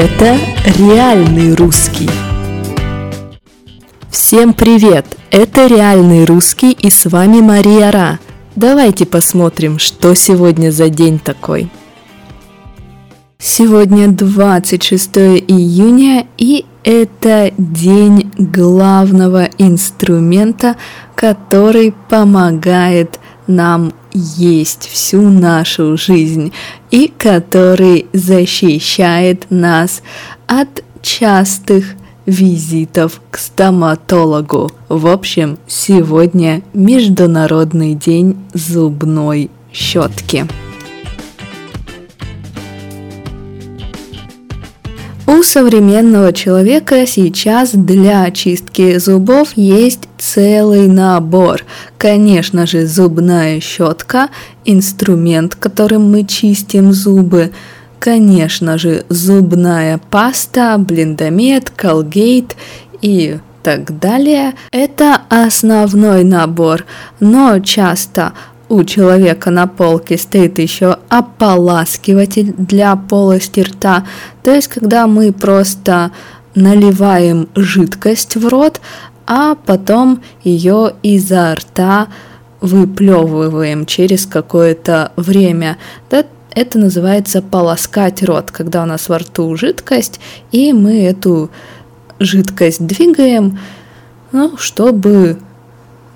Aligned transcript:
Это 0.00 0.38
реальный 0.78 1.56
русский. 1.56 2.08
Всем 4.08 4.54
привет! 4.54 5.04
Это 5.32 5.66
реальный 5.66 6.24
русский 6.24 6.70
и 6.70 6.88
с 6.88 7.06
вами 7.06 7.40
Мария 7.40 7.90
Ра. 7.90 8.20
Давайте 8.54 9.06
посмотрим, 9.06 9.80
что 9.80 10.14
сегодня 10.14 10.70
за 10.70 10.88
день 10.88 11.18
такой. 11.18 11.68
Сегодня 13.40 14.06
26 14.06 15.16
июня 15.48 16.28
и 16.36 16.64
это 16.84 17.50
день 17.58 18.30
главного 18.38 19.48
инструмента, 19.58 20.76
который 21.16 21.92
помогает 22.08 23.18
нам 23.48 23.92
есть 24.18 24.88
всю 24.88 25.22
нашу 25.22 25.96
жизнь 25.96 26.52
и 26.90 27.12
который 27.16 28.06
защищает 28.12 29.46
нас 29.50 30.02
от 30.46 30.82
частых 31.02 31.94
визитов 32.26 33.20
к 33.30 33.38
стоматологу. 33.38 34.70
В 34.88 35.06
общем, 35.06 35.58
сегодня 35.66 36.62
Международный 36.74 37.94
день 37.94 38.36
зубной 38.52 39.50
щетки. 39.72 40.46
У 45.28 45.42
современного 45.42 46.32
человека 46.32 47.06
сейчас 47.06 47.72
для 47.74 48.22
очистки 48.22 48.96
зубов 48.96 49.50
есть 49.56 50.08
целый 50.16 50.88
набор. 50.88 51.66
Конечно 51.98 52.66
же, 52.66 52.86
зубная 52.86 53.60
щетка, 53.60 54.30
инструмент, 54.64 55.54
которым 55.54 56.10
мы 56.10 56.24
чистим 56.24 56.94
зубы. 56.94 57.52
Конечно 57.98 58.78
же, 58.78 59.04
зубная 59.10 60.00
паста, 60.10 60.78
блиндомет, 60.78 61.68
колгейт 61.68 62.56
и 63.02 63.36
так 63.62 63.98
далее. 63.98 64.54
Это 64.72 65.20
основной 65.28 66.24
набор, 66.24 66.86
но 67.20 67.60
часто 67.60 68.32
у 68.68 68.84
человека 68.84 69.50
на 69.50 69.66
полке 69.66 70.18
стоит 70.18 70.58
еще 70.58 70.98
ополаскиватель 71.08 72.54
для 72.56 72.94
полости 72.96 73.60
рта. 73.60 74.04
То 74.42 74.54
есть, 74.54 74.68
когда 74.68 75.06
мы 75.06 75.32
просто 75.32 76.12
наливаем 76.54 77.48
жидкость 77.54 78.36
в 78.36 78.48
рот, 78.48 78.80
а 79.26 79.54
потом 79.54 80.22
ее 80.42 80.94
изо 81.02 81.54
рта 81.54 82.08
выплевываем 82.60 83.86
через 83.86 84.26
какое-то 84.26 85.12
время. 85.16 85.78
Да, 86.10 86.24
это 86.54 86.78
называется 86.78 87.42
полоскать 87.42 88.22
рот, 88.22 88.50
когда 88.50 88.82
у 88.82 88.86
нас 88.86 89.08
во 89.08 89.18
рту 89.18 89.54
жидкость, 89.56 90.18
и 90.50 90.72
мы 90.72 91.04
эту 91.04 91.50
жидкость 92.18 92.84
двигаем, 92.84 93.58
ну, 94.32 94.56
чтобы 94.56 95.38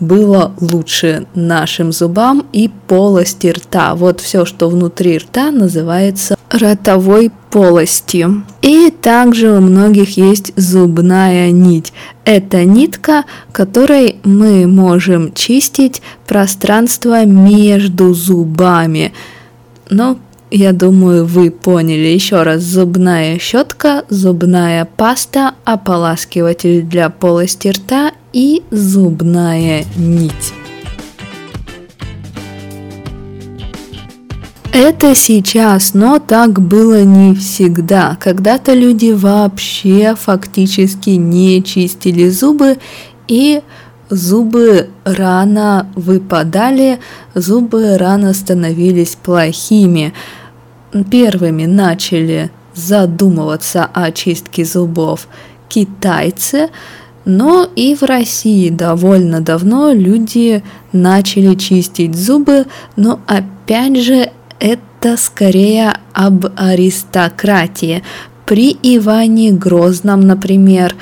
было 0.00 0.52
лучше 0.60 1.26
нашим 1.34 1.92
зубам 1.92 2.46
и 2.52 2.70
полости 2.86 3.48
рта. 3.48 3.94
Вот 3.94 4.20
все, 4.20 4.44
что 4.44 4.68
внутри 4.68 5.18
рта, 5.18 5.50
называется 5.50 6.36
ротовой 6.50 7.30
полостью. 7.50 8.44
И 8.62 8.90
также 8.90 9.50
у 9.50 9.60
многих 9.60 10.16
есть 10.16 10.52
зубная 10.56 11.50
нить. 11.50 11.92
Это 12.24 12.64
нитка, 12.64 13.24
которой 13.52 14.16
мы 14.24 14.66
можем 14.66 15.32
чистить 15.32 16.02
пространство 16.26 17.24
между 17.24 18.14
зубами. 18.14 19.12
Но 19.90 20.18
я 20.50 20.72
думаю, 20.72 21.26
вы 21.26 21.50
поняли. 21.50 22.08
Еще 22.08 22.42
раз, 22.42 22.62
зубная 22.62 23.38
щетка, 23.38 24.04
зубная 24.08 24.86
паста, 24.96 25.54
ополаскиватель 25.64 26.82
для 26.82 27.10
полости 27.10 27.68
рта 27.68 28.12
и 28.32 28.62
зубная 28.70 29.84
нить. 29.96 30.52
Это 34.72 35.16
сейчас, 35.16 35.92
но 35.92 36.20
так 36.20 36.60
было 36.60 37.02
не 37.02 37.34
всегда. 37.34 38.16
Когда-то 38.20 38.74
люди 38.74 39.10
вообще 39.10 40.14
фактически 40.14 41.10
не 41.10 41.64
чистили 41.64 42.28
зубы 42.28 42.78
и 43.26 43.62
зубы 44.08 44.90
рано 45.04 45.88
выпадали, 45.96 47.00
зубы 47.34 47.98
рано 47.98 48.32
становились 48.34 49.16
плохими. 49.16 50.14
Первыми 51.10 51.64
начали 51.64 52.50
задумываться 52.74 53.84
о 53.92 54.12
чистке 54.12 54.64
зубов 54.64 55.28
китайцы, 55.68 56.70
но 57.28 57.68
и 57.76 57.94
в 57.94 58.04
России 58.04 58.70
довольно 58.70 59.42
давно 59.42 59.92
люди 59.92 60.64
начали 60.92 61.54
чистить 61.56 62.16
зубы, 62.16 62.64
но 62.96 63.20
опять 63.26 63.98
же 63.98 64.30
это 64.58 65.18
скорее 65.18 65.98
об 66.14 66.46
аристократии. 66.56 68.02
При 68.46 68.74
Иване 68.82 69.52
Грозном, 69.52 70.22
например, 70.22 70.96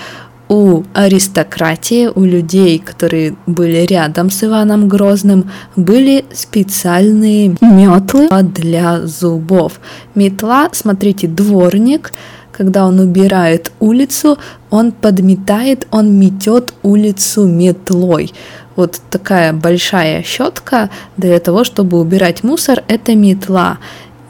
у 0.48 0.82
аристократии, 0.94 2.08
у 2.12 2.24
людей, 2.24 2.80
которые 2.80 3.36
были 3.46 3.86
рядом 3.86 4.30
с 4.30 4.42
Иваном 4.42 4.88
Грозным, 4.88 5.48
были 5.76 6.24
специальные 6.32 7.54
метлы 7.60 8.28
для 8.42 9.06
зубов. 9.06 9.80
Метла, 10.16 10.70
смотрите, 10.72 11.28
дворник– 11.28 12.12
когда 12.56 12.86
он 12.86 13.00
убирает 13.00 13.70
улицу, 13.80 14.38
он 14.70 14.92
подметает, 14.92 15.86
он 15.90 16.18
метет 16.18 16.72
улицу 16.82 17.46
метлой. 17.46 18.32
Вот 18.76 19.00
такая 19.10 19.52
большая 19.52 20.22
щетка 20.22 20.90
для 21.16 21.38
того, 21.38 21.64
чтобы 21.64 21.98
убирать 22.00 22.44
мусор, 22.44 22.82
это 22.88 23.14
метла. 23.14 23.78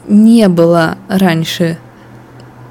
Не 0.07 0.47
было 0.47 0.97
раньше 1.09 1.77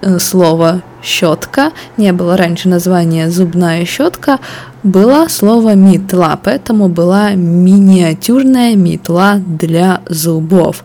э, 0.03 0.19
слова 0.19 0.83
щетка, 1.03 1.73
не 1.97 2.13
было 2.13 2.37
раньше 2.37 2.69
названия 2.69 3.31
зубная 3.31 3.85
щетка, 3.85 4.39
было 4.83 5.29
слово 5.29 5.75
метла, 5.75 6.39
поэтому 6.43 6.89
была 6.89 7.33
миниатюрная 7.33 8.75
метла 8.77 9.37
для 9.37 10.01
зубов. 10.09 10.85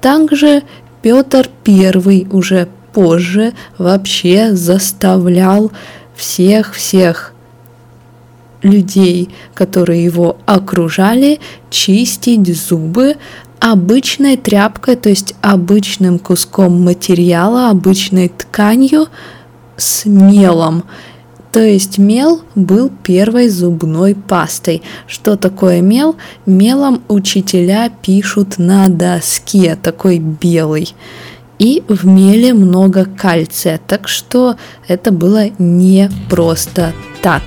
Также 0.00 0.62
Петр 1.02 1.48
I 1.66 2.26
уже 2.30 2.68
позже 2.98 3.52
вообще 3.78 4.56
заставлял 4.56 5.70
всех-всех 6.16 7.32
людей, 8.62 9.28
которые 9.54 10.02
его 10.02 10.38
окружали, 10.46 11.38
чистить 11.70 12.52
зубы 12.56 13.14
обычной 13.60 14.36
тряпкой, 14.36 14.96
то 14.96 15.08
есть 15.08 15.36
обычным 15.42 16.18
куском 16.18 16.82
материала, 16.82 17.70
обычной 17.70 18.30
тканью 18.30 19.06
с 19.76 20.04
мелом. 20.04 20.82
То 21.52 21.60
есть 21.60 21.98
мел 21.98 22.40
был 22.56 22.90
первой 23.04 23.48
зубной 23.48 24.16
пастой. 24.16 24.82
Что 25.06 25.36
такое 25.36 25.82
мел? 25.82 26.16
Мелом 26.46 27.02
учителя 27.06 27.92
пишут 28.02 28.58
на 28.58 28.88
доске, 28.88 29.78
такой 29.80 30.18
белый. 30.18 30.96
И 31.58 31.82
в 31.88 32.06
меле 32.06 32.54
много 32.54 33.04
кальция, 33.04 33.80
так 33.84 34.08
что 34.08 34.56
это 34.86 35.10
было 35.10 35.50
не 35.58 36.10
просто 36.30 36.92
так. 37.20 37.42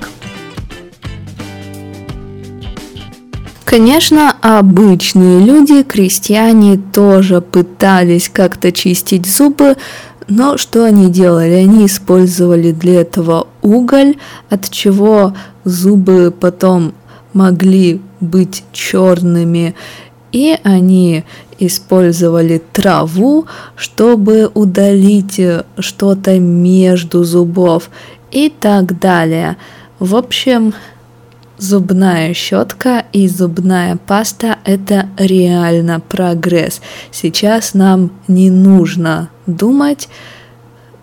Конечно, 3.64 4.36
обычные 4.42 5.40
люди, 5.40 5.84
крестьяне 5.84 6.78
тоже 6.78 7.40
пытались 7.40 8.28
как-то 8.28 8.74
чистить 8.74 9.26
зубы, 9.26 9.78
но 10.28 10.58
что 10.58 10.84
они 10.84 11.10
делали? 11.10 11.54
Они 11.54 11.86
использовали 11.86 12.74
для 12.74 13.00
этого 13.00 13.48
уголь, 13.62 14.16
от 14.50 14.70
чего 14.70 15.34
зубы 15.64 16.34
потом 16.38 16.94
могли 17.32 18.02
быть 18.20 18.66
черными, 18.74 19.74
и 20.34 20.58
они 20.64 21.24
использовали 21.62 22.62
траву, 22.74 23.46
чтобы 23.76 24.50
удалить 24.54 25.40
э, 25.40 25.64
что-то 25.80 26.40
между 26.40 27.24
зубов 27.24 27.90
и 28.32 28.50
так 28.50 29.00
далее. 29.00 29.58
В 30.00 30.16
общем, 30.16 30.74
зубная 31.60 32.34
щетка 32.34 33.06
и 33.14 33.28
зубная 33.28 33.98
паста– 33.98 34.58
это 34.66 35.10
реально 35.18 36.00
прогресс. 36.00 36.82
Сейчас 37.12 37.76
нам 37.76 38.12
не 38.28 38.50
нужно 38.50 39.30
думать, 39.46 40.10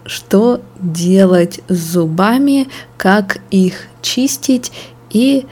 что 0.05 0.61
делать 0.81 1.61
с 1.69 1.93
зубами, 1.93 2.67
как 2.97 3.39
их 3.53 3.75
чистить 4.03 4.73
и 5.11 5.47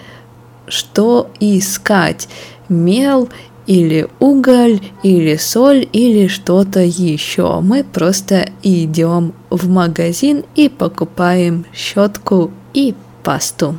что 0.66 1.30
искать. 1.38 2.28
Мел 2.68 3.28
или 3.66 4.08
уголь, 4.20 4.80
или 5.02 5.36
соль, 5.36 5.88
или 5.92 6.28
что-то 6.28 6.80
еще. 6.80 7.60
Мы 7.60 7.84
просто 7.84 8.48
идем 8.62 9.32
в 9.50 9.68
магазин 9.68 10.44
и 10.54 10.68
покупаем 10.68 11.64
щетку 11.74 12.50
и 12.74 12.94
пасту. 13.22 13.76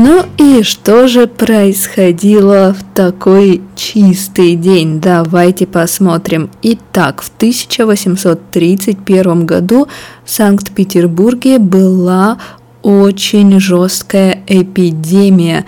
Ну 0.00 0.24
и 0.36 0.62
что 0.62 1.08
же 1.08 1.26
происходило 1.26 2.72
в 2.72 2.84
такой 2.94 3.62
чистый 3.74 4.54
день? 4.54 5.00
Давайте 5.00 5.66
посмотрим. 5.66 6.50
Итак, 6.62 7.20
в 7.20 7.32
1831 7.36 9.44
году 9.44 9.88
в 10.24 10.30
Санкт-Петербурге 10.30 11.58
была 11.58 12.38
очень 12.88 13.60
жесткая 13.60 14.42
эпидемия, 14.46 15.66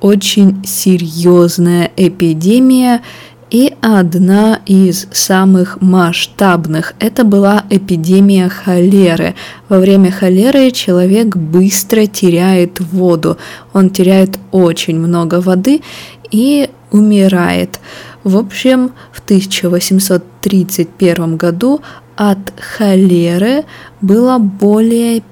очень 0.00 0.64
серьезная 0.64 1.90
эпидемия, 1.94 3.02
и 3.50 3.74
одна 3.82 4.60
из 4.64 5.06
самых 5.12 5.82
масштабных– 5.82 6.94
это 7.00 7.24
была 7.24 7.64
эпидемия 7.68 8.48
холеры. 8.48 9.34
Во 9.68 9.78
время 9.78 10.10
холеры 10.10 10.70
человек 10.70 11.36
быстро 11.36 12.06
теряет 12.06 12.80
воду, 12.80 13.36
он 13.74 13.90
теряет 13.90 14.38
очень 14.50 14.98
много 14.98 15.42
воды 15.42 15.82
и 16.30 16.70
умирает. 16.90 17.78
В 18.24 18.38
общем, 18.38 18.92
в 19.12 19.20
1831 19.20 21.36
году 21.36 21.82
от 22.16 22.54
холеры 22.58 23.64
было 24.00 24.38
более 24.38 25.22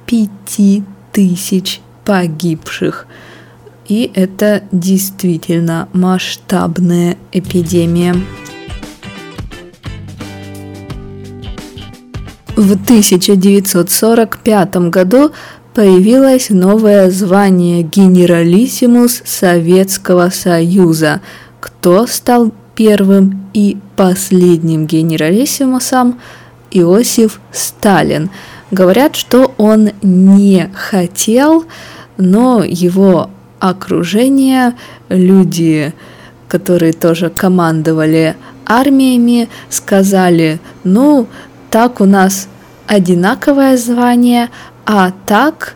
5000 1.12 1.80
погибших– 2.04 3.06
и 3.92 4.10
это 4.14 4.62
действительно 4.72 5.88
масштабная 5.92 7.18
эпидемия. 7.30 8.16
В 12.56 12.72
1945 12.72 14.76
году 14.88 15.32
появилось 15.74 16.50
новое 16.50 17.10
звание 17.10 17.82
генералиссимус 17.82 19.20
Советского 19.26 20.30
Союза. 20.30 21.20
Кто 21.60 22.06
стал 22.06 22.50
первым 22.74 23.46
и 23.52 23.76
последним 23.96 24.86
генералиссимусом? 24.86 26.18
Иосиф 26.70 27.42
Сталин. 27.52 28.30
Говорят, 28.72 29.16
что 29.16 29.52
он 29.58 29.90
не 30.00 30.70
хотел, 30.74 31.66
но 32.16 32.64
его 32.64 33.28
окружения, 33.60 34.74
люди, 35.10 35.92
которые 36.48 36.94
тоже 36.94 37.28
командовали 37.28 38.34
армиями, 38.64 39.50
сказали, 39.68 40.58
ну, 40.84 41.26
так 41.70 42.00
у 42.00 42.06
нас 42.06 42.48
одинаковое 42.86 43.76
звание, 43.76 44.48
а 44.86 45.12
так 45.26 45.74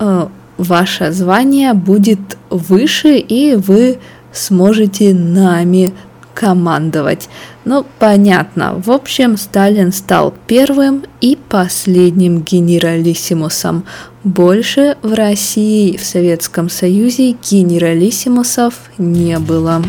э, 0.00 0.26
ваше 0.58 1.12
звание 1.12 1.74
будет 1.74 2.36
выше, 2.50 3.18
и 3.18 3.54
вы 3.54 4.00
сможете 4.32 5.14
нами 5.14 5.92
командовать. 6.34 7.28
Ну, 7.64 7.86
понятно. 7.98 8.80
В 8.84 8.90
общем, 8.90 9.36
Сталин 9.36 9.92
стал 9.92 10.34
первым 10.46 11.04
и 11.20 11.38
последним 11.48 12.42
генералиссимусом. 12.42 13.84
Больше 14.24 14.96
в 15.02 15.14
России, 15.14 15.96
в 15.96 16.04
Советском 16.04 16.68
Союзе 16.68 17.32
генералиссимусов 17.32 18.74
не 18.98 19.38
было. 19.38 19.82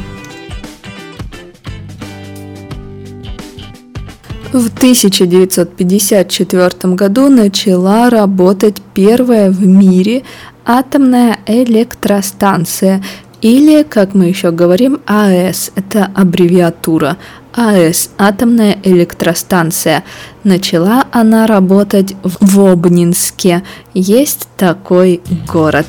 В 4.53 4.67
1954 4.67 6.93
году 6.93 7.29
начала 7.29 8.09
работать 8.11 8.83
первая 8.93 9.49
в 9.49 9.65
мире 9.65 10.21
атомная 10.65 11.39
электростанция, 11.47 13.03
или, 13.43 13.83
как 13.83 14.13
мы 14.13 14.27
еще 14.27 14.51
говорим, 14.51 15.01
АЭС, 15.05 15.71
это 15.75 16.09
аббревиатура. 16.15 17.17
АЭС, 17.53 18.11
атомная 18.17 18.77
электростанция. 18.83 20.05
Начала 20.45 21.05
она 21.11 21.45
работать 21.45 22.15
в 22.23 22.61
Обнинске. 22.61 23.63
Есть 23.93 24.47
такой 24.55 25.21
город. 25.51 25.87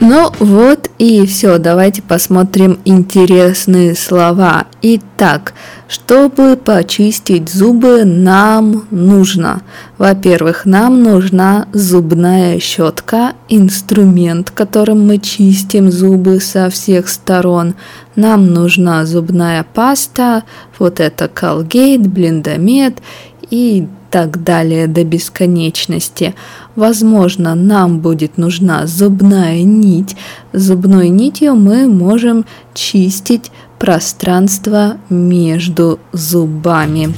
Ну 0.00 0.30
вот 0.38 0.90
и 0.98 1.24
все, 1.26 1.56
давайте 1.56 2.02
посмотрим 2.02 2.80
интересные 2.84 3.94
слова. 3.94 4.66
Итак, 4.82 5.52
чтобы 5.88 6.56
почистить 6.56 7.50
зубы, 7.50 8.04
нам 8.06 8.86
нужно, 8.90 9.60
во-первых, 9.98 10.64
нам 10.64 11.02
нужна 11.02 11.66
зубная 11.74 12.58
щетка, 12.60 13.34
инструмент, 13.50 14.50
которым 14.50 15.06
мы 15.06 15.18
чистим 15.18 15.92
зубы 15.92 16.40
со 16.40 16.70
всех 16.70 17.10
сторон. 17.10 17.74
Нам 18.16 18.54
нужна 18.54 19.04
зубная 19.04 19.66
паста, 19.74 20.44
вот 20.78 20.98
это 20.98 21.26
Colgate, 21.26 22.08
Блиндомет 22.08 23.02
и 23.50 23.86
так 24.10 24.42
далее 24.42 24.86
до 24.86 25.04
бесконечности. 25.04 26.34
Возможно, 26.74 27.54
нам 27.54 28.00
будет 28.00 28.38
нужна 28.38 28.86
зубная 28.86 29.62
нить. 29.62 30.16
Зубной 30.54 31.10
нитью 31.10 31.54
мы 31.54 31.86
можем 31.86 32.46
чистить 32.72 33.50
пространство 33.80 34.98
между 35.08 35.98
зубами. 36.12 37.14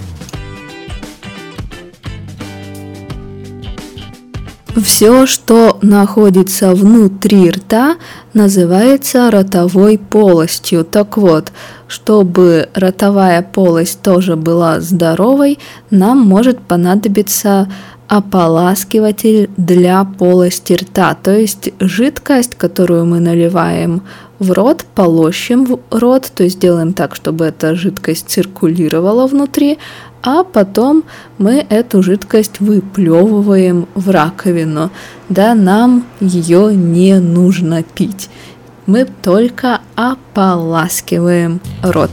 Все, 4.76 5.26
что 5.26 5.78
находится 5.82 6.74
внутри 6.74 7.50
рта, 7.50 7.96
называется 8.32 9.30
ротовой 9.30 9.98
полостью. 9.98 10.84
Так 10.84 11.18
вот, 11.18 11.52
чтобы 11.88 12.68
ротовая 12.72 13.42
полость 13.42 14.00
тоже 14.00 14.36
была 14.36 14.80
здоровой, 14.80 15.58
нам 15.90 16.18
может 16.20 16.60
понадобиться 16.60 17.68
ополаскиватель 18.08 19.50
для 19.56 20.04
полости 20.04 20.74
рта, 20.74 21.14
то 21.14 21.34
есть 21.34 21.70
жидкость, 21.80 22.54
которую 22.56 23.06
мы 23.06 23.20
наливаем 23.20 24.02
в 24.42 24.52
рот, 24.52 24.84
полощем 24.94 25.64
в 25.64 25.78
рот, 25.90 26.30
то 26.34 26.42
есть 26.42 26.58
делаем 26.58 26.92
так, 26.92 27.14
чтобы 27.14 27.46
эта 27.46 27.74
жидкость 27.74 28.28
циркулировала 28.28 29.26
внутри, 29.26 29.78
а 30.22 30.44
потом 30.44 31.04
мы 31.38 31.64
эту 31.68 32.02
жидкость 32.02 32.60
выплевываем 32.60 33.86
в 33.94 34.10
раковину. 34.10 34.90
Да, 35.28 35.54
нам 35.54 36.04
ее 36.20 36.74
не 36.74 37.18
нужно 37.18 37.82
пить. 37.82 38.28
Мы 38.86 39.06
только 39.22 39.80
ополаскиваем 39.94 41.60
рот. 41.82 42.10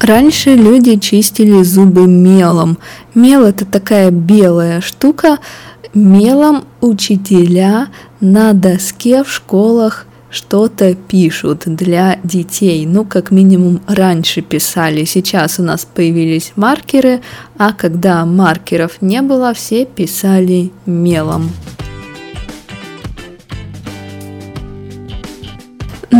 Раньше 0.00 0.54
люди 0.54 0.96
чистили 0.98 1.62
зубы 1.62 2.06
мелом. 2.06 2.78
Мел 3.14 3.44
это 3.44 3.66
такая 3.66 4.10
белая 4.10 4.80
штука. 4.80 5.38
Мелом 5.94 6.64
учителя 6.80 7.88
на 8.20 8.52
доске 8.52 9.24
в 9.24 9.32
школах 9.32 10.06
что-то 10.30 10.94
пишут 10.94 11.62
для 11.64 12.18
детей. 12.22 12.84
Ну, 12.86 13.04
как 13.04 13.30
минимум, 13.30 13.80
раньше 13.86 14.42
писали. 14.42 15.04
Сейчас 15.04 15.58
у 15.58 15.62
нас 15.62 15.86
появились 15.86 16.52
маркеры, 16.56 17.22
а 17.56 17.72
когда 17.72 18.26
маркеров 18.26 19.00
не 19.00 19.22
было, 19.22 19.54
все 19.54 19.86
писали 19.86 20.70
мелом. 20.84 21.50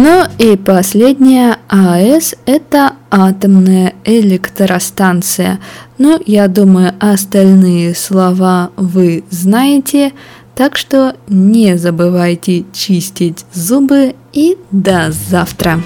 Ну 0.01 0.23
и 0.39 0.57
последняя 0.57 1.57
АЭС– 1.67 2.37
это 2.47 2.93
атомная 3.11 3.95
электростанция. 4.05 5.59
Ну, 5.99 6.23
я 6.25 6.47
думаю, 6.47 6.93
остальные 7.01 7.97
слова 7.97 8.71
вы 8.77 9.25
знаете, 9.29 10.13
так 10.55 10.77
что 10.77 11.17
не 11.27 11.77
забывайте 11.77 12.65
чистить 12.73 13.45
зубы 13.53 14.15
и 14.33 14.57
до 14.71 15.11
завтра! 15.11 15.81